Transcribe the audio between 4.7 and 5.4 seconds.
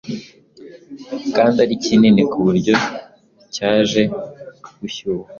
gushyuha